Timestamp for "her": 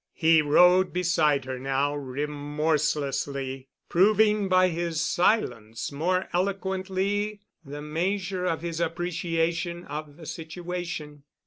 1.45-1.59